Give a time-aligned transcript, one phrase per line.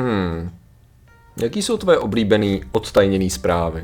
[0.00, 0.50] Hmm.
[1.36, 3.82] Jaký jsou tvoje oblíbený odtajněný zprávy?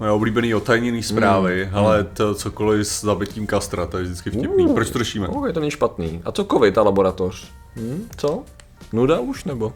[0.00, 1.76] Moje oblíbený otajněný zprávy, mm.
[1.78, 4.66] ale to cokoliv s zabitím kastra, to je vždycky vtipný.
[4.66, 5.28] Uh, Proč to řešíme?
[5.28, 6.22] Ok, to není špatný.
[6.24, 7.52] A co covid a laboratoř?
[7.76, 8.42] Hm, co?
[8.92, 9.72] Nuda už nebo?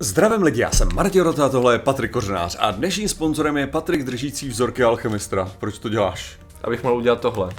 [0.00, 4.04] Zdravím lidi, já jsem Martin Rota, tohle je Patrik Kořenář a dnešním sponzorem je Patrik
[4.04, 5.50] držící vzorky alchemistra.
[5.58, 6.38] Proč to děláš?
[6.62, 7.50] Abych mohl udělat tohle.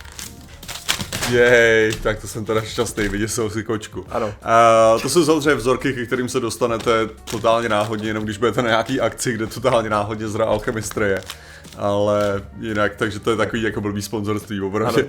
[1.29, 4.05] Jej, tak to jsem teda šťastný, vyděsil si kočku.
[4.09, 4.33] Ano.
[4.43, 8.69] A to jsou samozřejmě vzorky, ke kterým se dostanete totálně náhodně, jenom když budete na
[8.69, 11.21] nějaký akci, kde totálně náhodně zra alchemistra je.
[11.77, 15.01] Ale jinak, takže to je takový jako blbý sponzorství, opravdu.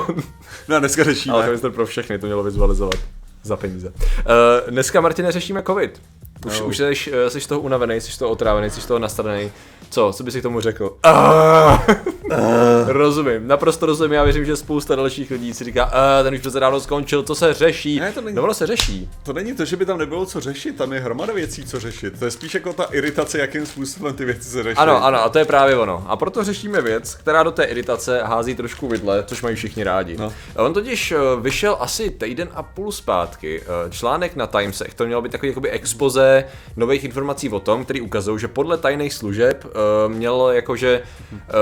[0.68, 1.34] no a dneska řešíme.
[1.34, 2.94] Alchemistr pro všechny, to mělo vizualizovat
[3.42, 3.88] za peníze.
[3.88, 6.00] Uh, dneska, Martine, řešíme covid.
[6.46, 6.66] Už, No.
[6.66, 9.52] už jsi, eh, jsi z toho unavený, jsi z toho otrávený, jsi z toho nastavený.
[9.90, 10.96] Co, co bys si k tomu řekl?
[11.02, 11.78] Ah!
[12.86, 16.60] rozumím, naprosto rozumím, já věřím, že spousta dalších lidí si říká, ah, ten už přece
[16.60, 18.00] dávno skončil, co se řeší?
[18.00, 19.10] Ne, to není- No ono se řeší.
[19.22, 22.18] To není to, že by tam nebylo co řešit, tam je hromada věcí, co řešit.
[22.18, 24.76] To je spíš jako ta iritace, jakým způsobem ty věci se řeší.
[24.76, 26.04] Ano, ano, a to je právě ono.
[26.08, 30.16] A proto řešíme věc, která do té iritace hází trošku vidle, což mají všichni rádi.
[30.16, 30.32] No.
[30.56, 35.22] On totiž eh, vyšel asi týden a půl zpátky eh, článek na Timesech, to mělo
[35.22, 36.31] být takový jakoby expoze
[36.76, 41.02] nových informací o tom, který ukazují, že podle tajných služeb eh, mělo jakože
[41.32, 41.52] eh,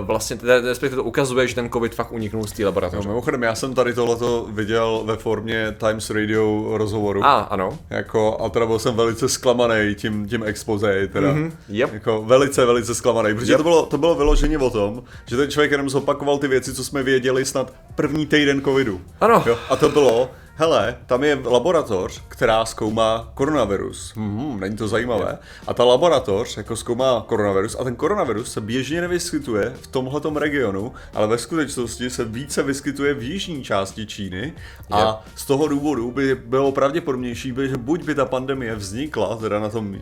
[0.00, 3.08] vlastně, respektive to ukazuje, že ten covid fakt uniknul z té No, laboratoře.
[3.08, 7.24] mimochodem, já jsem tady tohleto viděl ve formě Times Radio rozhovoru.
[7.24, 7.78] A, ano.
[7.90, 11.32] Jako, a teda byl jsem velice zklamaný tím, tím expoze, teda.
[11.32, 11.52] Mm-hmm.
[11.68, 11.92] Yep.
[11.92, 13.56] Jako velice, velice zklamaný, protože Yep.
[13.58, 16.84] to, bylo, to bylo vyloženě o tom, že ten člověk jenom zopakoval ty věci, co
[16.84, 19.00] jsme věděli snad první týden covidu.
[19.20, 19.42] Ano.
[19.46, 19.58] Jo?
[19.70, 24.12] A to bylo, hele, tam je laboratoř, která zkoumá koronavirus.
[24.16, 25.38] Hmm, není to zajímavé.
[25.66, 30.92] A ta laboratoř jako zkoumá koronavirus a ten koronavirus se běžně nevyskytuje v tomhletom regionu,
[31.14, 34.52] ale ve skutečnosti se více vyskytuje v jižní části Číny
[34.90, 39.68] a z toho důvodu by bylo pravděpodobnější, že buď by ta pandemie vznikla teda na
[39.68, 39.96] tom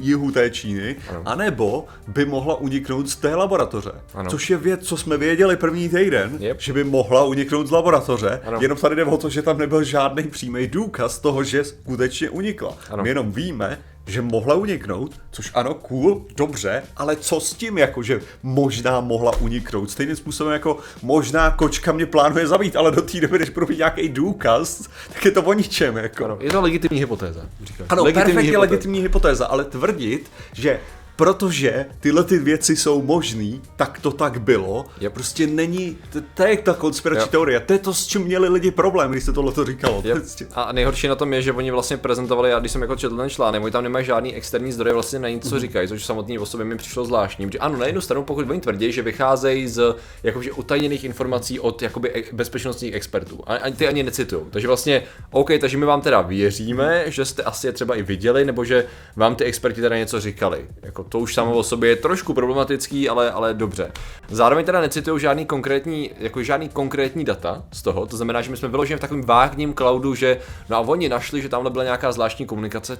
[0.00, 3.90] jihu, té Číny, anebo by mohla uniknout z té laboratoře.
[4.14, 4.30] Ano.
[4.30, 6.60] Což je věc, co jsme věděli první týden, Yep.
[6.60, 8.58] že by mohla uniknout z laboratoře, Ano.
[8.60, 9.97] jenom tady jde o to, že tam nebyl žádný
[10.30, 12.76] přímý důkaz toho, že skutečně unikla.
[12.90, 13.02] Ano.
[13.02, 13.78] My jenom víme,
[14.08, 19.36] že mohla uniknout, což ano, cool, dobře, ale co s tím, jako že možná mohla
[19.36, 19.90] uniknout?
[19.90, 24.08] Stejným způsobem jako možná kočka mě plánuje zabít, ale do té doby, než mít nějaký
[24.08, 26.24] důkaz, tak je to o ničem, jako.
[26.24, 26.38] ano.
[26.40, 27.40] Je to legitimní hypotéza.
[27.64, 27.86] říkáš.
[27.90, 28.60] Ano, legitimní perfektně hypotéza.
[28.60, 30.80] legitimní hypotéza, ale tvrdit, že
[31.18, 35.12] protože tyhle ty věci jsou možný, tak to tak bylo, Yep.
[35.12, 37.30] prostě není, to, to je ta konspirační Yep.
[37.30, 40.02] teorie, to je to, s čím měli lidi problém, když se tohle to říkalo.
[40.04, 40.18] Yep.
[40.18, 43.16] Prostě- A nejhorší na tom je, že oni vlastně prezentovali, já když jsem jako četl
[43.16, 45.50] ten článek, oni tam nemají žádný externí zdroje vlastně na nic, Mhm.
[45.50, 47.46] co říkají, což samotný o sobě mi přišlo zvláštní.
[47.46, 51.82] Protože ano, na jednu stranu, pokud oni tvrdí, že vycházejí z jakože utajněných informací od
[51.82, 53.40] jakoby e- bezpečnostních expertů.
[53.46, 54.42] A, a ty ani necitují.
[54.50, 58.44] Takže vlastně, OK, takže my vám teda věříme, že jste asi je třeba i viděli,
[58.44, 58.84] nebo že
[59.16, 60.66] vám ty experti teda něco říkali.
[60.82, 63.92] Jako to už samo o sobě je trošku problematický, ale, ale dobře.
[64.28, 68.56] Zároveň teda necitují žádný konkrétní, jako žádný konkrétní data z toho, to znamená, že my
[68.56, 70.38] jsme vyloženi v takovém vágním cloudu, že
[70.68, 72.98] no a oni našli, že tamhle byla nějaká zvláštní komunikace,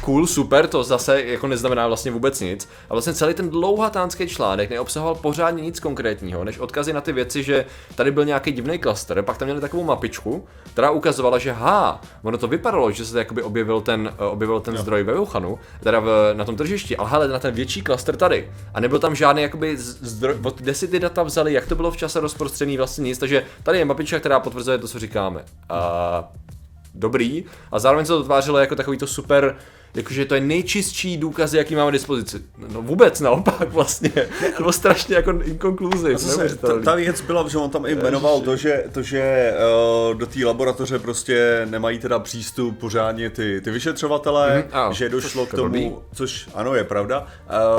[0.00, 2.68] cool, super, to zase jako neznamená vlastně vůbec nic.
[2.90, 7.42] A vlastně celý ten dlouhatánský článek neobsahoval pořádně nic konkrétního, než odkazy na ty věci,
[7.42, 7.64] že
[7.94, 12.38] tady byl nějaký divný klaster, pak tam měli takovou mapičku, která ukazovala, že ha, ono
[12.38, 16.34] to vypadalo, že se jakoby objevil ten, eh, objevil ten zdroj ve Wuhanu, teda v,
[16.34, 18.50] na tom tržišti, ale hele, na ten větší klaster tady.
[18.74, 21.90] A nebyl tam žádný jakoby zdroj, od kde si ty data vzali, jak to bylo
[21.90, 25.44] v čase rozprostřený, vlastně nic, takže tady je mapička, která potvrzuje to, co říkáme.
[25.68, 26.32] A
[26.94, 29.56] dobrý a zároveň se to tvářilo jako takový to super,
[29.94, 32.42] jakože to je nejčistší důkazy, jaký máme dispozici.
[32.72, 34.10] No vůbec naopak vlastně.
[34.56, 36.18] To bylo strašně jako inkonkluziv.
[36.60, 39.52] Ta, ta věc byla, že on tam i jmenoval to, že, to, že
[40.10, 45.08] uh, do té laboratoře prostě nemají teda přístup pořádně ty, ty vyšetřovatelé, Mhm, ano, že
[45.08, 45.84] došlo k je blbý.
[45.84, 47.26] tomu, což ano je pravda,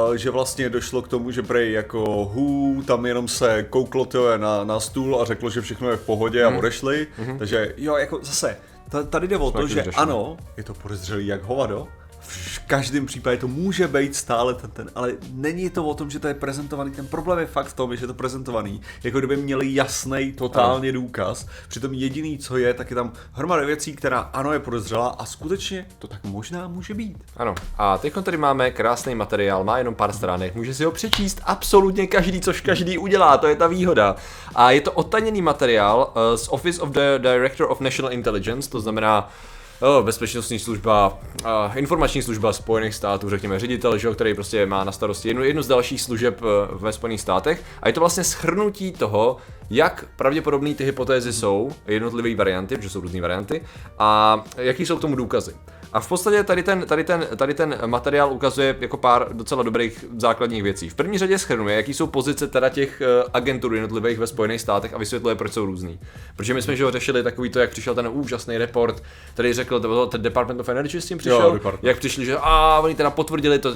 [0.08, 4.38] uh, že vlastně došlo k tomu, že prej jako hů, tam jenom se kouklo to
[4.38, 6.56] na, na stůl a řeklo, že všechno je v pohodě Mhm.
[6.56, 7.08] a odešli,
[7.40, 8.58] takže jo, jako zase,
[8.90, 11.88] ta- tady jde o to, že ano, je to podezřelý jak hovado,
[12.30, 16.20] v každém případě to může být stále ten, ten, ale není to o tom, že
[16.20, 16.92] to je prezentovaný.
[16.92, 20.92] Ten problém je fakt v tom, že je to prezentovaný, jako kdyby měli jasný totálně
[20.92, 21.48] důkaz.
[21.68, 25.86] Přitom jediný, co je, tak je tam hromada věcí, která ano je podezřelá a skutečně
[26.00, 27.18] to tak možná může být.
[27.38, 31.42] Ano, a teď tady máme krásný materiál, má jenom pár stránek, může si ho přečíst
[31.44, 34.16] absolutně každý, což každý udělá, to je ta výhoda.
[34.56, 38.80] A je to odtaněný materiál uh, z Office of the Director of National Intelligence, to
[38.80, 39.30] znamená
[40.02, 45.28] bezpečnostní služba, uh, informační služba Spojených států, řekněme ředitel, že, který prostě má na starosti
[45.28, 46.48] jednu, jednu z dalších služeb uh,
[46.82, 47.64] ve Spojených státech.
[47.82, 49.38] A je to vlastně schrnutí toho,
[49.70, 53.62] jak pravděpodobné ty hypotézy jsou, jednotlivé varianty, protože jsou různé varianty,
[54.00, 55.56] a jaký jsou k tomu důkazy.
[55.94, 60.06] A v podstatě tady ten, tady, ten, tady ten materiál ukazuje jako pár docela dobrých
[60.18, 60.90] základních věcí.
[60.90, 64.94] V první řadě schrnuje, jaký jsou pozice teda těch uh, agentur jednotlivých ve Spojených státech
[64.94, 66.00] a vysvětluje, proč jsou různý.
[66.36, 69.04] Protože my jsme že ho řešili takový to, jak přišel ten úžasný report,
[69.34, 71.84] který řekl, to ten Department of Energy s tím přišel, Jo, Department.
[71.84, 73.74] jak přišli, že a oni teda potvrdili to,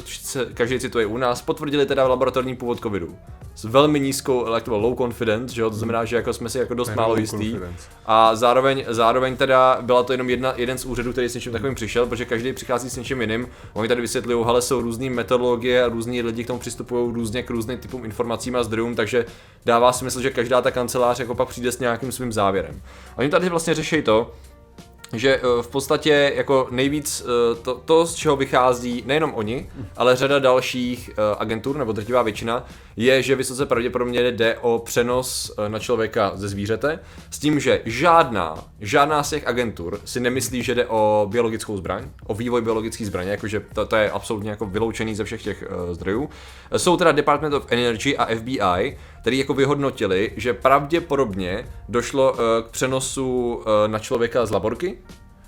[0.54, 3.16] každý cituje u nás, potvrdili teda laboratorní původ covidu.
[3.56, 6.50] S velmi nízkou, like to bylo low confidence, že jo, to znamená, že jako jsme
[6.50, 7.52] si jako dost málo jistý.
[7.52, 7.88] confidence.
[8.06, 11.76] A zároveň, zároveň teda byla to jenom jedna, jeden z úřadů, který s něčím takovým
[11.76, 13.48] přišel, protože každý přichází s něčím jiným.
[13.74, 17.50] Oni tady vysvětlují, ale jsou různé metodologie a různí lidi k tomu přistupují různě k
[17.50, 19.26] různým typům informacím a zdrojům, takže
[19.66, 22.82] dává smysl, že každá ta kancelář jako pak přijde s nějakým svým závěrem.
[23.16, 24.32] Oni tady vlastně řeší to,
[25.14, 30.16] že eh, v podstatě jako nejvíc eh, to, to, z čeho vychází nejenom oni, ale
[30.16, 32.66] řada dalších eh, agentur, nebo drtivá většina,
[32.96, 37.00] je, že vysoce pravděpodobně jde o přenos na člověka ze zvířete,
[37.30, 42.04] s tím, že žádná, žádná z těch agentur si nemyslí, že jde o biologickou zbraň,
[42.26, 46.30] o vývoj biologické zbraně, jakože to, to je absolutně jako vyloučený ze všech těch zdrojů.
[46.78, 52.72] Jsou teda Department of Energy a FBI, který jako vyhodnotili, že pravděpodobně došlo uh, k
[52.72, 54.98] přenosu uh, na člověka z laborky,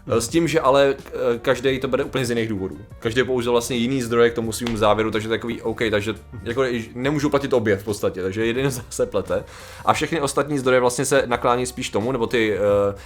[0.07, 0.95] Eh, S tím, že ale
[1.42, 2.77] každý to bere úplně z jiných důvodů.
[3.00, 6.13] Každý použil vlastně jiný zdroje k tomu svým závěru, takže takový OK, takže
[6.44, 6.63] jako
[6.95, 9.44] nemůžu platit obě v podstatě, takže jeden se plete.
[9.86, 12.63] A všechny ostatní zdroje vlastně se naklání spíš tomu, nebo ty uh,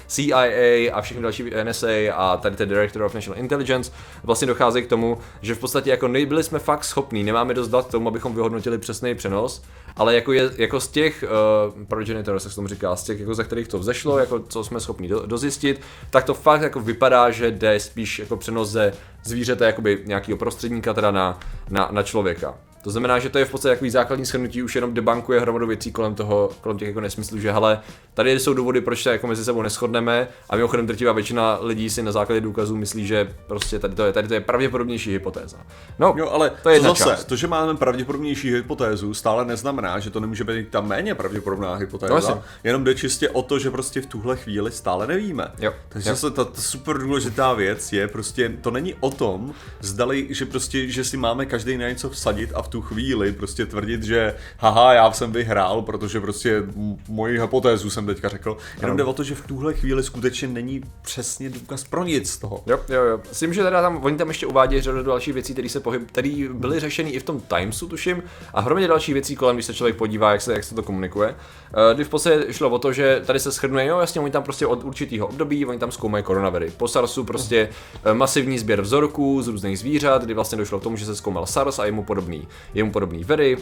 [0.07, 3.91] CIA a všechny další NSA a tady ten Director of National Intelligence
[4.23, 7.87] vlastně docházejí k tomu, že v podstatě jako nebyli jsme fakt schopní, nemáme dost dat
[7.87, 9.63] k tomu, abychom vyhodnotili přesný přenos,
[9.99, 13.35] ale jako, je, jako z těch uh, progenitors, jak se tomu říká, z těch, jako
[13.35, 17.31] ze kterých to vzešlo, jako co jsme schopni do, dozjistit, tak to fakt jako vypadá,
[17.31, 18.93] že jde spíš jako přenos ze
[19.23, 22.57] zvířete, jakoby nějakého prostředníka teda na, na, na člověka.
[22.81, 25.91] To znamená, že to je v podstatě takový základní shrnutí, už jenom debankuje hromadu věcí
[25.91, 27.79] kolem toho, kolem těch jako nesmyslů, že hele,
[28.13, 32.03] tady jsou důvody, proč se jako mezi sebou neschodneme a mimochodem drtivá většina lidí si
[32.03, 35.57] na základě důkazů myslí, že prostě tady to je, tady to je pravděpodobnější hypotéza.
[35.99, 37.25] No, Jo, ale to je to zase, část.
[37.25, 42.13] to, že máme pravděpodobnější hypotézu, stále neznamená, že to nemůže být ta méně pravděpodobná hypotéza.
[42.13, 42.41] No, jasně.
[42.63, 45.47] jenom jde čistě o to, že prostě v tuhle chvíli stále nevíme.
[45.59, 46.15] Jo, Takže jo.
[46.15, 50.87] zase ta, ta super důležitá věc je prostě, to není o tom, zdali, že prostě,
[50.87, 54.93] že si máme každý na něco vsadit a v tu chvíli prostě tvrdit, že haha,
[54.93, 56.63] já jsem vyhrál, protože prostě
[57.07, 58.57] moji hypotézu jsem teďka řekl.
[58.81, 62.37] Jenom jde o to, že v tuhle chvíli skutečně není přesně důkaz pro nic z
[62.37, 62.63] toho.
[62.67, 63.19] Jo, jo, jo.
[63.31, 66.07] S tím, že teda tam, oni tam ještě uvádějí řadu dalších věcí, které se pohyb,
[66.07, 68.23] které byly řešeny i v tom Timesu, tuším,
[68.53, 71.29] a hromadě dalších věcí kolem, když se člověk podívá, jak se, jak se to komunikuje.
[71.29, 74.43] Uh, kdy v podstatě šlo o to, že tady se shrnuje, jo, jasně, oni tam
[74.43, 76.71] prostě od určitého období, oni tam zkoumají koronaviry.
[76.77, 77.69] Po SARSu prostě
[78.05, 81.45] eh, masivní sběr vzorků z různých zvířat, kdy vlastně došlo k tomu, že se zkoumal
[81.45, 83.57] SARS a jemu podobný, jemu podobný viry.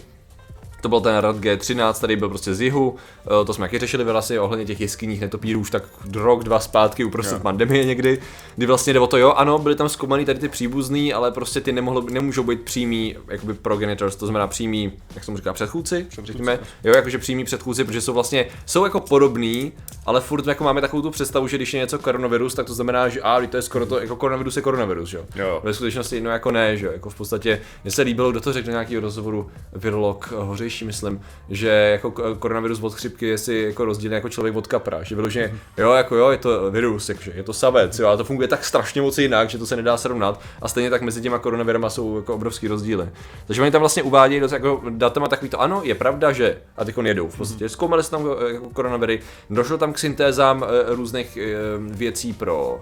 [0.81, 2.95] To byl ten rad G13, tady byl prostě z jihu,
[3.25, 5.83] eh, to jsme taky řešili vlastně ohledně těch jeskyních netopírů už tak
[6.13, 8.19] rok, dva zpátky uprostřed pandemie někdy,
[8.56, 11.62] kdy vlastně jde o to, jo, ano, byly tam zkoumaný tady ty příbuzný, ale prostě
[11.62, 16.07] ty nemohlo, nemůžou být přímý, jakoby progenitors, to znamená přímý, jak se mu říká, předchůdci,
[16.24, 19.71] řekněme, jo, jakože přímý předchůdci, protože jsou vlastně, jsou jako podobný,
[20.06, 23.09] ale furt jako máme takovou tu představu, že když je něco koronavirus, tak to znamená,
[23.09, 25.25] že a, to je skoro to, jako koronavirus je koronavirus, jo.
[25.35, 25.62] Jo.
[25.63, 28.53] Ve skutečnosti no jako ne, že jo, jako v podstatě, mně se líbilo, kdo to
[28.53, 30.35] řekl do nějakého rozhovoru, virolog, eh,
[30.68, 35.04] hořejší, myslím, že jako koronavirus od chřipky je si jako rozdílný jako člověk od kapra,
[35.04, 38.24] že vyloženě, jo, jako jo, je to virus, jakože je to savec, jo, ale to
[38.24, 40.42] funguje tak strašně moc jinak, že to se nedá srovnat.
[40.62, 43.09] A stejně tak mezi těma koronavirama jsou jako obrovský rozdíly.
[43.47, 46.86] Takže oni tam vlastně uvádějí dost jako datama takový to, ano, je pravda, že, a
[46.86, 47.69] teď jedou, v podstatě.
[47.69, 49.19] Zkoumali se tam eh, jako koronaviry,
[49.50, 52.81] došlo tam k syntézám eh, různých eh, věcí pro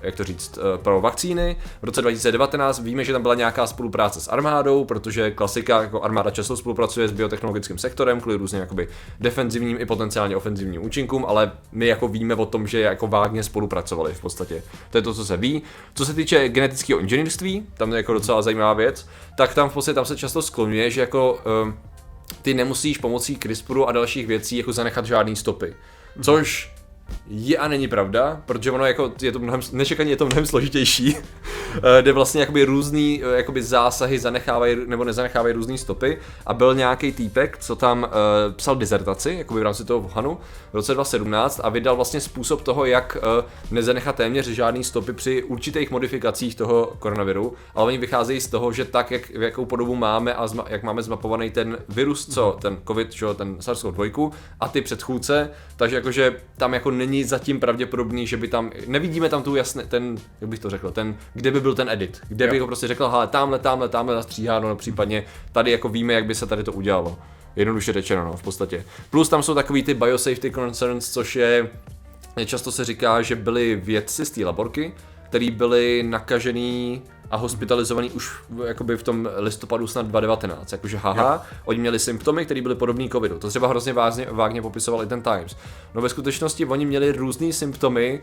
[0.00, 1.56] jak to říct, eh, pro vakcíny.
[1.82, 6.30] V roce 2019 víme, že tam byla nějaká spolupráce s armádou, protože klasika, jako armáda
[6.30, 8.88] často spolupracuje s biotechnologickým sektorem kvůli různým jakoby
[9.20, 14.14] defenzivním i potenciálně ofenzivním účinkům, ale my jako víme o tom, že jako vágně spolupracovali
[14.14, 14.62] v podstatě.
[14.90, 15.62] To je to, co se ví.
[15.94, 19.94] Co se týče genetického inženýrství, tam je jako docela zajímavá věc, tak tam v podstatě
[19.94, 21.74] tam se často skloňuje, že jako um,
[22.42, 25.74] ty nemusíš pomocí CRISPRu a dalších věcí jako zanechat žádný stopy.
[26.22, 26.76] Což
[27.28, 31.16] je a není pravda, protože ono jako, je to mnohem, nečekaně je to mnohem složitější,
[31.76, 36.18] Eh, kde vlastně jakoby různý eh, jakoby zásahy zanechávají nebo nezanechávají různý stopy.
[36.46, 40.38] A byl nějaký týpek, co tam uh, psal dizertaci, jakoby v rámci toho Wuhanu
[40.72, 45.42] v roce 2017 a vydal vlastně způsob toho, jak uh, nezanechat téměř žádný stopy při
[45.42, 49.94] určitých modifikacích toho koronaviru, ale oni vycházejí z toho, že tak, jak, v jakou podobu
[49.94, 54.68] máme a zma, jak máme zmapovaný ten virus, co ten covid, čo, ten SARS-CoV-2 a
[54.68, 59.56] ty předchůdce, takže jakože tam jako není zatím pravděpodobný, že by tam, nevidíme tam tu
[59.56, 62.50] jasně, ten, jak bych to řekl, ten, kde by byl ten edit, kde Jo.
[62.50, 66.26] by ho prostě řekl, hele, tamhle, tamhle, tamhle nastříháno, no, případně tady jako víme, jak
[66.26, 67.18] by se tady to udělalo.
[67.56, 68.84] Jednoduše řečeno, no, v podstatě.
[69.10, 71.70] Plus tam jsou takový ty biosafety concerns, což je,
[72.44, 74.92] často se říká, že byli vědci z té laborky,
[75.28, 80.72] který byli nakažený a hospitalizovaný už v, jakoby v tom listopadu snad 2019.
[80.72, 83.38] Jakože haha, oni měli symptomy, které byly podobné covidu.
[83.38, 85.56] To třeba hrozně vážně, vágně popisoval i ten Times.
[85.94, 88.22] No ve skutečnosti oni měli různé symptomy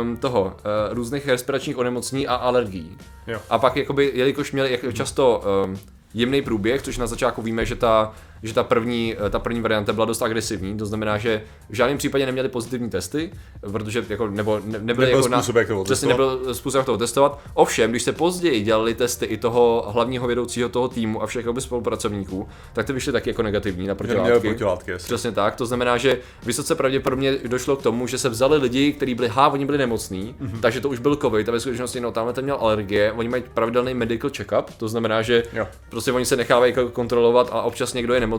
[0.00, 2.96] um, toho, uh, různých respiračních onemocnění a alergií.
[3.26, 3.40] Jo.
[3.50, 5.78] A pak, jakoby, jelikož měli jak, často um,
[6.14, 10.06] jemný průběh, což na začátku víme, že ta, že ta první, ta první varianta byla
[10.06, 13.30] dost agresivní, to znamená, že v žádném případě neměli pozitivní testy,
[13.72, 16.98] protože jako, nebo ne, nebyly Nebyl jako způsob, jak to přesně nebyl způsob, jak to
[16.98, 17.40] testovat.
[17.54, 22.48] Ovšem, když se později dělali testy i toho hlavního vědoucího toho týmu a všech spolupracovníků,
[22.72, 24.48] tak ty vyšly taky jako negativní na protilátky.
[24.48, 24.92] protilátky.
[24.96, 29.14] Přesně tak, to znamená, že vysoce pravděpodobně došlo k tomu, že se vzali lidi, kteří
[29.14, 30.48] byli há, oni byli nemocní, Mhm.
[30.50, 30.60] mm-hmm.
[30.60, 33.42] takže to už byl covid a ve skutečnosti, no tamhle ten měl alergie, oni mají
[33.54, 35.66] pravidelný medical check-up, to znamená, že Jo.
[35.88, 38.29] prostě oni se nechávají jako kontrolovat a občas někdo je nemocný.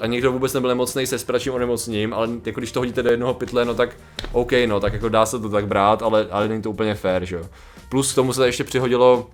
[0.00, 3.34] A někdo vůbec nebyl nemocný se spračím onemocněním, ale jako když to hodíte do jednoho
[3.34, 3.96] pytle, no tak
[4.32, 7.24] OK, no tak jako dá se to tak brát, ale, ale není to úplně fair,
[7.24, 7.42] že jo.
[7.88, 9.30] Plus k tomu se ještě přihodilo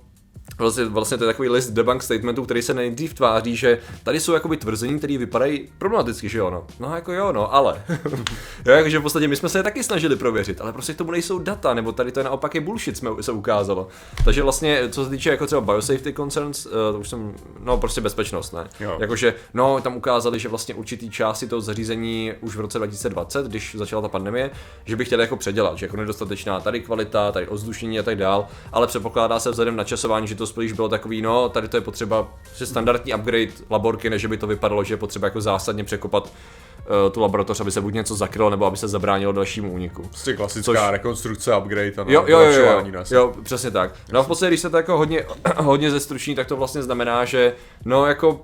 [0.58, 4.32] Vlastně, vlastně to je takový list debunk statementů, který se nejdřív tváří, že tady jsou
[4.32, 6.66] jakoby tvrzení, které vypadají problematicky, že jo, no.
[6.80, 7.84] No jako jo, no, ale.
[8.66, 11.10] jo, jakože v podstatě my jsme se je taky snažili prověřit, ale prostě k tomu
[11.10, 13.88] nejsou data, nebo tady to je naopak je bullshit, jsme, se ukázalo.
[14.24, 18.00] Takže vlastně, co se týče jako třeba biosafety concerns, uh, to už jsem, no prostě
[18.00, 18.68] bezpečnost, ne.
[18.80, 18.96] Jo.
[19.00, 23.74] Jakože, no, tam ukázali, že vlastně určitý části toho zařízení už v roce 2020, když
[23.78, 24.50] začala ta pandemie,
[24.84, 28.46] že by chtěli jako předělat, že jako nedostatečná tady kvalita, tady ozdušení a tak dál,
[28.72, 31.80] ale předpokládá se vzhledem na časování, že to spíš bylo takový, no, tady to je
[31.80, 36.24] potřeba že standardní upgrade laborky, než by to vypadalo, že je potřeba jako zásadně překopat
[36.24, 40.02] uh, tu laboratoř, aby se buď něco zakrylo, nebo aby se zabránilo dalšímu úniku.
[40.02, 43.94] Prostě klasická Což- rekonstrukce, upgrade a Jo, jo, jo, jo, vylepšování jo, přesně tak.
[44.12, 45.26] No a v podstatě, když se to jako hodně,
[45.56, 47.52] hodně zestruční, tak to vlastně znamená, že
[47.84, 48.40] no jako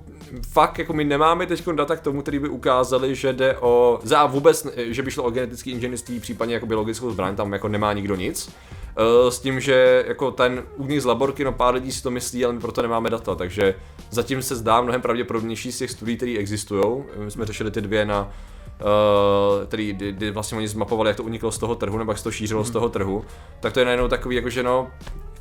[0.51, 4.25] fakt jako my nemáme teď data k tomu, který by ukázali, že jde o, za
[4.25, 8.15] vůbec, že by šlo o genetický inženýrství, případně jako biologickou zbraň, tam jako nemá nikdo
[8.15, 8.51] nic.
[9.01, 12.45] Eh, S tím, že jako ten uvnitř z laborky, no pár lidí si to myslí,
[12.45, 13.75] ale my proto nemáme data, takže
[14.09, 17.03] zatím se zdá mnohem pravděpodobnější z těch studií, které existují.
[17.17, 18.31] My jsme řešili ty dvě na
[18.81, 22.17] Uh, který, kdy, kdy vlastně oni zmapovali, jak to uniklo z toho trhu, nebo jak
[22.17, 23.25] se to šířilo z toho trhu,
[23.59, 24.91] tak to je najednou takový, jakože no,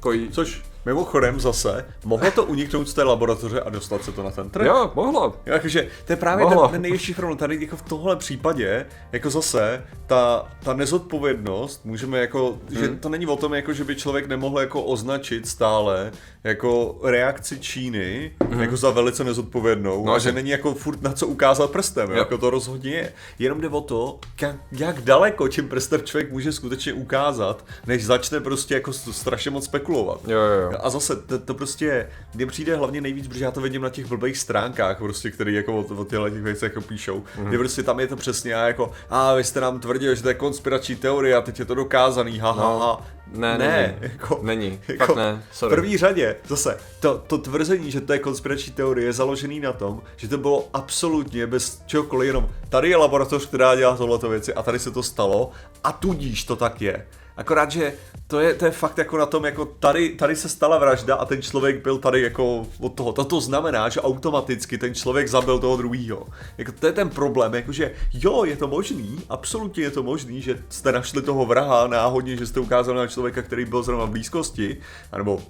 [0.01, 4.31] jako, Což mimochodem zase, mohlo to uniknout z té laboratoře a dostat se to na
[4.31, 4.67] ten trh?
[4.67, 5.37] jo, mohlo.
[5.47, 6.63] Jo, Jakože to je právě Mohlo.
[6.63, 7.39] ten, ten největší problém.
[7.39, 12.79] Tady jako v tohle případě, jako zase, ta, ta nezodpovědnost, můžeme jako, hmm.
[12.81, 16.13] že to není o tom, jako, že by člověk nemohl jako označit stále
[16.45, 18.61] jako reakci Číny hmm.
[18.61, 22.17] jako za velice nezodpovědnou No, a že není jako furt na co ukázat prstem, jo.
[22.17, 23.13] Jako to rozhodně je.
[23.39, 28.41] Jenom jde o to, jak, jak daleko tím prstem člověk může skutečně ukázat, než začne
[28.41, 29.90] prostě jako strašně moc spekulovat.
[30.27, 30.73] Jo, jo, jo.
[30.83, 34.07] A zase, to, to prostě, mně přijde hlavně nejvíc, protože já to vidím na těch
[34.07, 37.45] blbých stránkách, prostě, který jako o, o těchto těch věcech jako píšou, mm.
[37.47, 40.29] kde prostě tam je to přesně a jako, a vy jste nám tvrdili, že to
[40.29, 43.07] je konspirační teorie a teď je to dokázaný, ha, ha, No, ha.
[43.33, 44.13] ne, ne, není.
[44.13, 45.77] jako, Není, jako, fakt ne, V sorry.
[45.77, 50.03] první řadě, zase, to, to tvrzení, že to je konspirační teorie, je založený na tom,
[50.17, 54.63] že to bylo absolutně bez čehokoliv, jenom tady je laboratoř, která dělá tohleto věci a
[54.63, 55.51] tady se to stalo
[55.85, 57.07] a tudíž to tak je.
[57.37, 57.93] Akorát, že
[58.27, 61.25] to je, to je fakt jako na tom, jako tady, tady se stala vražda a
[61.25, 63.13] ten člověk byl tady jako od toho.
[63.13, 66.27] To, znamená, že automaticky ten člověk zabil toho druhýho.
[66.59, 70.63] Jako to je ten problém, jakože jo, je to možný, absolutně je to možný, že
[70.69, 74.77] jste našli toho vraha náhodně, že jste ukázali na člověka, který byl zrovna v blízkosti,
[75.13, 75.43] anebo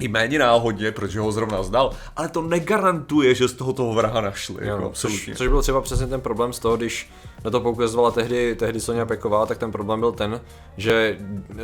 [0.00, 4.20] i méně náhodně, protože ho zrovna znal, ale to negarantuje, že z toho toho vraha
[4.20, 5.32] našli, Jo, jako, absolutně.
[5.32, 7.10] Což, což byl třeba přesně ten problém z toho, když
[7.44, 10.40] na to poukazovala tehdy, tehdy Sonja Peková, tak ten problém byl ten,
[10.76, 11.18] že
[11.50, 11.56] uh,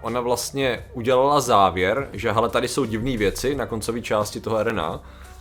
[0.00, 5.00] ona vlastně udělala závěr, že hele, tady jsou divné věci na koncové části toho RNA,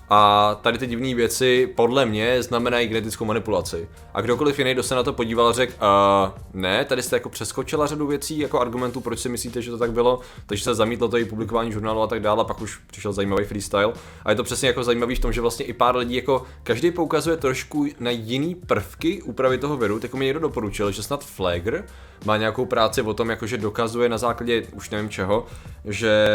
[0.10, 3.90] a tady ty divné věci podle mě znamenají genetickou manipulaci.
[4.14, 7.88] A kdokoliv jiný, kdo se na to podíval, řekl, uh, ne, tady jste jako přeskočila
[7.88, 11.18] řadu věcí, jako argumentů, proč si myslíte, že to tak bylo, takže se zamítlo to
[11.18, 13.94] i publikování žurnálu a tak dále, a pak už přišel zajímavý freestyle.
[14.26, 16.92] A je to přesně jako zajímavý v tom, že vlastně i pár lidí, jako každý
[16.92, 21.86] poukazuje trošku na jiný prvky úpravy toho viru, tak mi někdo doporučil, že snad Flagr
[22.26, 25.46] má nějakou práci o tom, jakože dokazuje na základě už nevím čeho,
[25.86, 26.28] že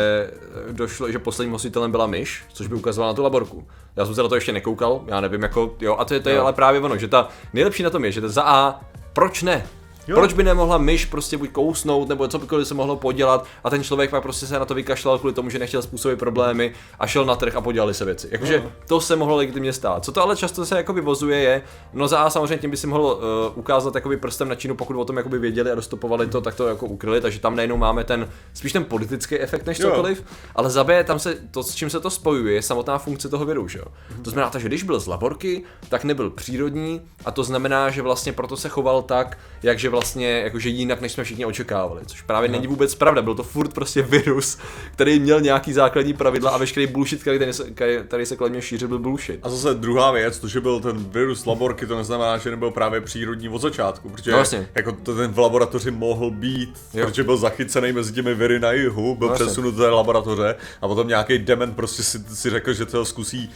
[0.72, 3.66] došlo, že posledním hostitelem byla myš, což by ukazovala na tu laborku.
[3.96, 6.28] Já jsem se na to ještě nekoukal, já nevím, jako, jo, a to je, to
[6.28, 8.80] je ale právě ono, že ta nejlepší na tom je, že to za A,
[9.12, 9.66] proč ne?
[10.08, 10.16] Jo.
[10.16, 14.10] Proč by nemohla myš prostě buď kousnout, nebo cokoliv se mohlo podělat a ten člověk
[14.10, 17.36] pak prostě se na to vykašlal kvůli tomu, že nechtěl způsobit problémy a šel na
[17.36, 18.28] trh a podělali se věci.
[18.30, 18.72] Jakože no.
[18.86, 20.04] to se mohlo legitimně stát.
[20.04, 21.62] Co to ale často se jako vyvozuje je,
[21.92, 25.00] no za A samozřejmě tím by si mohl uh, ukázat jakoby prstem na Čínu, pokud
[25.00, 28.04] o tom jakoby věděli a dostupovali to, tak to jako ukryli, takže tam nejenom máme
[28.04, 30.24] ten spíš ten politický efekt než cokoliv, jo.
[30.54, 33.44] ale za B tam se to, s čím se to spojuje, je samotná funkce toho
[33.44, 33.84] viru, že jo.
[34.24, 38.32] To znamená, že když byl z laborky, tak nebyl přírodní a to znamená, že vlastně
[38.32, 42.52] proto se choval tak, jakže vlastně, jakože jinak, než jsme všichni očekávali, což právě no.
[42.52, 44.58] není vůbec pravda, byl to furt prostě virus,
[44.92, 47.64] který měl nějaký základní pravidla a veškerý bullshit, který tady se,
[48.08, 49.40] tady se kolem mě šířil, byl bullshit.
[49.42, 53.00] A zase druhá věc, to, že byl ten virus laborky, to neznamená, že nebyl právě
[53.00, 54.68] přírodní od začátku, protože no, vlastně.
[54.74, 57.06] jako to ten v laboratoři mohl být, jo.
[57.06, 60.88] protože byl zachycený mezi těmi viry na jihu, byl no, přesunut do té laboratoře a
[60.88, 63.50] potom nějaký dement prostě si, si řekl, že to zkusí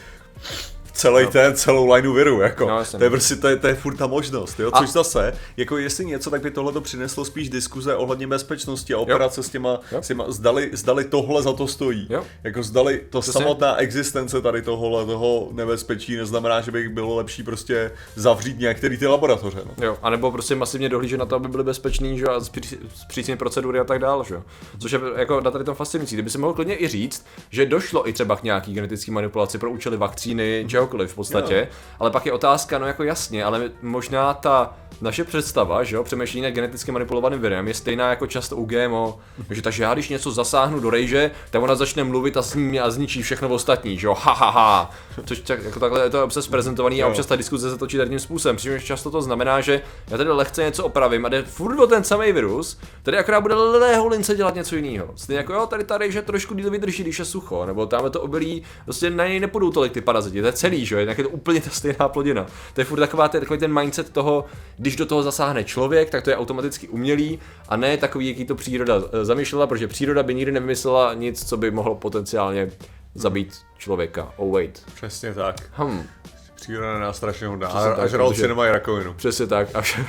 [0.93, 1.31] celý no.
[1.31, 2.69] ten, celou lineu viru, jako.
[2.69, 4.93] No, to je prostě, to je, to je furt ta možnost, jo, což a...
[4.93, 9.39] zase, jako jestli něco, tak by tohle to přineslo spíš diskuze ohledně bezpečnosti a operace
[9.39, 9.43] jo.
[9.43, 10.03] s těma, jo.
[10.03, 12.07] s těma zdali, zdali tohle za to stojí.
[12.11, 12.25] Jo.
[12.45, 13.41] Jako zdali to Přesně.
[13.41, 19.07] samotná existence tady tohohle, toho nebezpečí neznamená, že by bylo lepší prostě zavřít některé ty
[19.07, 19.85] laboratoře, no.
[19.87, 22.41] Jo, anebo prostě masivně dohlížet na to, aby byly bezpečný, že a
[22.95, 24.43] zpřísně procedury a tak dále, že.
[24.79, 26.17] Což je jako na tady tom fascinující.
[26.17, 29.71] Kdyby se mohl klidně i říct, že došlo i třeba k nějaký genetické manipulaci pro
[29.71, 31.77] účely vakcíny, mm čehokoliv v podstatě, jo.
[31.99, 36.43] ale pak je otázka, no jako jasně, ale možná ta naše představa, že jo, přemýšlení
[36.43, 39.19] nad geneticky manipulovaným virem je stejná jako často u GMO,
[39.51, 42.91] že takže já když něco zasáhnu do rejže, tak ona začne mluvit a, sní, a
[42.91, 44.91] zničí všechno ostatní, že jo, ha, ha, ha.
[45.27, 48.19] Což tak, jako takhle je to občas prezentovaný a občas ta diskuze se točí tím
[48.19, 49.81] způsobem, přičemž často to znamená, že
[50.11, 53.55] já tady lehce něco opravím a jde furt o ten samý virus, tady akorát bude
[54.09, 55.13] lince dělat něco jiného.
[55.17, 58.21] Stejně jako jo, tady ta rejže trošku díl vydrží, když je sucho, nebo tam to
[58.21, 61.29] obilí, prostě na něj nepůjdou tolik ty paraziti, to je celý, že jo, je to
[61.29, 62.47] úplně ta stejná plodina.
[62.75, 64.45] To je furt taková, takový ten mindset toho,
[64.79, 68.55] když do toho zasáhne člověk, tak to je automaticky umělý a ne takový, jaký to
[68.55, 72.71] příroda eh, zamýšlela, protože příroda by nikdy nevymyslela nic, co by mohlo potenciálně
[73.15, 74.33] zabít člověka.
[74.37, 74.83] Oh wait.
[74.95, 75.57] Přesně tak.
[75.73, 76.03] Hmm.
[76.55, 77.69] Příroda nás strašně hodná.
[77.69, 79.15] A, a žralci nemají rakovinu.
[79.15, 79.69] Přesně tak.
[79.75, 80.07] A, vše,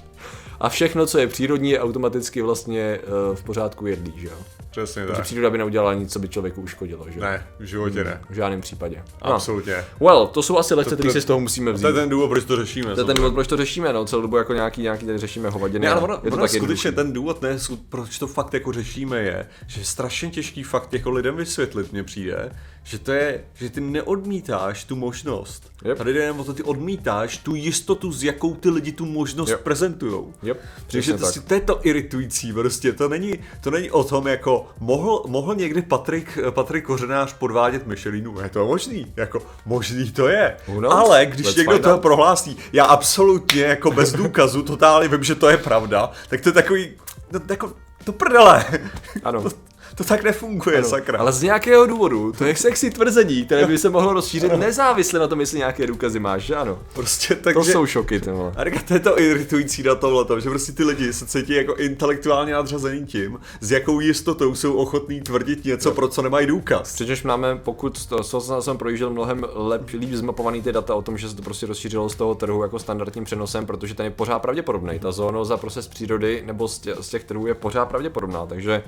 [0.60, 2.98] a všechno, co je přírodní, je automaticky vlastně
[3.30, 4.38] uh, v pořádku jedlý, že jo?
[4.72, 5.24] Přesně Protože tak.
[5.24, 7.20] příroda by neudělala nic, co by člověku uškodilo, že?
[7.20, 8.20] Ne, v životě ne.
[8.30, 9.02] V žádném případě.
[9.24, 9.34] No.
[9.34, 9.84] Absolutně.
[10.00, 11.82] Well, to jsou asi lekce, které si z toho musíme vzít.
[11.82, 12.94] To je ten důvod, proč to řešíme.
[12.94, 15.50] To je ten důvod, proč to řešíme, no, celou dobu jako nějaký, nějaký tady řešíme
[15.50, 15.86] hovadiny.
[15.86, 19.22] Ne, ale ono, je to ono skutečně ten důvod, ne, proč to fakt jako řešíme,
[19.22, 22.50] je, že je strašně těžký fakt jako lidem vysvětlit, mně přijde,
[22.84, 25.72] že to je, že ty neodmítáš tu možnost.
[25.84, 25.98] Yep.
[25.98, 29.60] Tady jde o to, ty odmítáš tu jistotu, s jakou ty lidi tu možnost yep.
[29.60, 30.34] prezentujou.
[30.42, 30.60] Yep.
[30.86, 35.22] Takže to, to je to iritující, prostě to není, to není o tom, jako mohl,
[35.26, 40.56] mohl někdy Patrik, Patrik Kořenář podvádět Michelinu, je to možný, jako možný to je.
[40.90, 45.48] Ale když Let's někdo to prohlásí, já absolutně jako bez důkazu totálně vím, že to
[45.48, 46.90] je pravda, tak to je takový,
[47.32, 47.72] no, jako,
[48.04, 48.64] to prdele.
[49.24, 49.42] Ano.
[49.42, 49.50] To
[49.94, 51.18] tak nefunguje, ano, sakra.
[51.18, 55.28] Ale z nějakého důvodu, to je sexy tvrzení, které by se mohlo rozšířit nezávisle na
[55.28, 56.78] tom, jestli nějaké důkazy máš, že ano?
[56.92, 57.54] Prostě tak.
[57.54, 60.84] To jsou šoky, ty A to je to iritující na tomhle, tom, že prostě ty
[60.84, 65.94] lidi se cítí jako intelektuálně nadřazený tím, s jakou jistotou jsou ochotní tvrdit něco, no.
[65.94, 66.94] pro co nemají důkaz.
[66.94, 71.18] Přičemž máme, pokud to, to jsem projížděl mnohem lep, líp zmapovaný ty data o tom,
[71.18, 74.38] že se to prostě rozšířilo z toho trhu jako standardním přenosem, protože ten je pořád
[74.38, 74.98] pravděpodobný.
[74.98, 78.82] Ta zónoza prostě z přírody nebo z těch, z těch trhů je pořád pravděpodobná, takže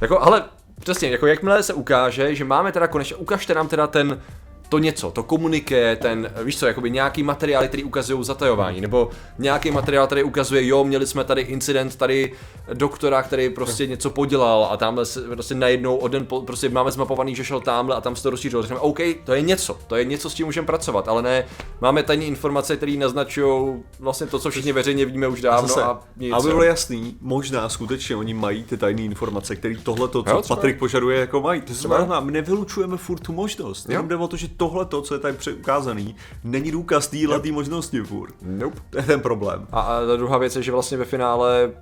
[0.00, 0.35] jako, ale
[0.80, 4.20] přesně, jako jakmile se ukáže, že máme teda konečně, ukažte nám teda ten
[4.68, 9.70] to něco, to komuniké, ten, víš co, jakoby nějaký materiál, který ukazují zatajování, nebo nějaký
[9.70, 12.32] materiál, který ukazuje, jo, měli jsme tady incident tady
[12.72, 17.34] doktora, který prostě něco podělal a tamhle se prostě najednou o den, prostě máme zmapovaný,
[17.34, 18.62] že šel tamhle a tam se to rozšířilo.
[18.62, 21.44] Řekneme, OK, to je něco, to je něco, s čím můžeme pracovat, ale ne,
[21.80, 26.00] máme tajné informace, které naznačují vlastně to, co všichni veřejně víme už dávno Zase, a
[26.16, 26.32] nic.
[26.32, 30.42] Aby bylo jasný, možná skutečně oni mají ty tajné informace, které tohle, to, co jo,
[30.48, 31.60] Patrik požaduje, jako mají.
[31.60, 33.88] To znamená, my nevylučujeme furt tu možnost.
[33.88, 37.54] Jenom jde o to, že tohle, to, co je tady ukázaný, není důkaz téhle yep.
[37.54, 38.34] možnosti furt.
[38.42, 38.80] Nope.
[38.90, 39.66] To je ten problém.
[39.72, 41.72] A, a ta druhá věc je, že vlastně ve finále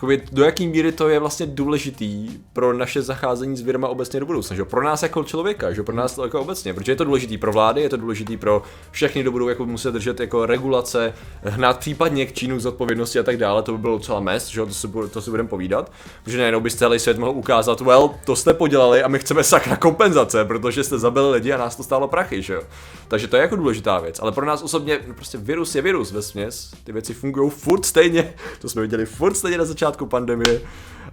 [0.00, 4.26] Jakoby, do jaký míry to je vlastně důležitý pro naše zacházení s virma obecně do
[4.26, 4.64] budoucna, že?
[4.64, 5.82] pro nás jako člověka, že?
[5.82, 9.22] pro nás jako obecně, protože je to důležitý pro vlády, je to důležitý pro všechny,
[9.22, 13.36] kdo budou jako muset držet jako regulace, hnát případně k Čínu z odpovědnosti a tak
[13.36, 14.60] dále, to by bylo docela mes, že?
[14.60, 15.92] To, si, to si budeme povídat,
[16.24, 19.76] protože najednou by celý svět mohl ukázat, well, to jste podělali a my chceme sakra
[19.76, 22.62] kompenzace, protože jste zabili lidi a nás to stálo prachy, že jo.
[23.08, 26.22] Takže to je jako důležitá věc, ale pro nás osobně prostě virus je virus ve
[26.22, 30.60] směs, ty věci fungují furt stejně, to jsme viděli furt stejně na začátku začátku pandemie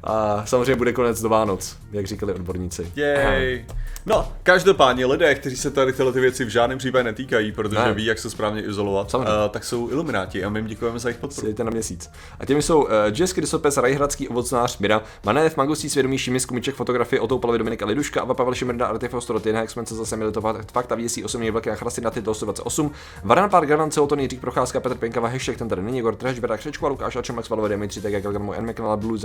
[0.03, 2.91] A samozřejmě bude konec do Vánoc, jak říkali odborníci.
[2.95, 3.65] Jej.
[4.05, 7.93] No, každopádně lidé, kteří se tady tyhle ty věci v žádném případě netýkají, protože Ne.
[7.93, 11.19] ví, jak se správně izolovat, uh, tak jsou ilumináti a my jim děkujeme za jejich
[11.19, 11.47] podporu.
[11.47, 12.11] Dejte na měsíc.
[12.39, 17.21] A těmi jsou uh, Jess Krysopes, Rajhradský ovocnář Mira, Manév, Magustí, Svědomí, Šimis, Kumiček, Fotografie,
[17.21, 21.51] Otoupalovi, Dominika Liduška, Ava, Pavel Šimrda, Artifo, Storotina, Exmense, zase Militovat, Fakt a věsí osobní
[21.51, 22.91] velké chrasty na tyto 128,
[23.23, 26.57] Varan, Pár, Garant, Celoton, Jiřík Procházka, Petr Penkava, Hashtag, ten tady není, Igor Treš, Bera
[26.57, 28.65] Křečko, a Lukáš, Ačem, Max, Valové, Dimitri, Tega, Galgamo, N.
[28.69, 29.17] McNalla, Blue,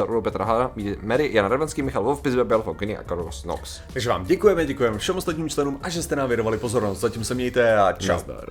[1.03, 3.81] Mary, Jan Ravenský, Michal Wolf, Pizbe, Belfo, Kiny a Carlos Nox.
[3.93, 7.01] Takže vám děkujeme, děkujeme všem ostatním členům a že jste nám věnovali pozornost.
[7.01, 8.13] Zatím se mějte a čau.
[8.13, 8.45] Nazdar.